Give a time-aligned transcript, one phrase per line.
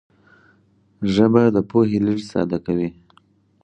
[1.13, 2.89] ژبه د پوهې لېږد ساده کوي